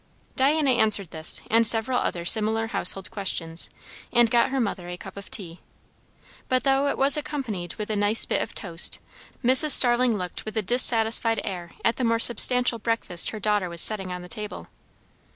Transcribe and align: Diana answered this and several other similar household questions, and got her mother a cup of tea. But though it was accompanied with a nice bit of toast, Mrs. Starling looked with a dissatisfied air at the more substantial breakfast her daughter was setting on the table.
Diana 0.35 0.71
answered 0.71 1.11
this 1.11 1.43
and 1.47 1.67
several 1.67 1.99
other 1.99 2.25
similar 2.25 2.65
household 2.69 3.11
questions, 3.11 3.69
and 4.11 4.31
got 4.31 4.49
her 4.49 4.59
mother 4.59 4.89
a 4.89 4.97
cup 4.97 5.15
of 5.15 5.29
tea. 5.29 5.59
But 6.49 6.63
though 6.63 6.87
it 6.87 6.97
was 6.97 7.17
accompanied 7.17 7.75
with 7.75 7.91
a 7.91 7.95
nice 7.95 8.25
bit 8.25 8.41
of 8.41 8.55
toast, 8.55 8.97
Mrs. 9.43 9.69
Starling 9.73 10.17
looked 10.17 10.43
with 10.43 10.57
a 10.57 10.63
dissatisfied 10.63 11.39
air 11.43 11.73
at 11.85 11.97
the 11.97 12.03
more 12.03 12.17
substantial 12.17 12.79
breakfast 12.79 13.29
her 13.29 13.39
daughter 13.39 13.69
was 13.69 13.79
setting 13.79 14.11
on 14.11 14.23
the 14.23 14.27
table. 14.27 14.69